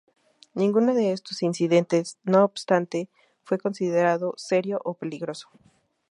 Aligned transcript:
Ninguno 0.55 0.95
de 0.95 1.11
estos 1.11 1.43
incidentes, 1.43 2.17
no 2.23 2.43
obstante, 2.43 3.07
fue 3.43 3.59
considerado 3.59 4.33
serio 4.35 4.81
o 4.83 4.95
peligroso. 4.95 5.47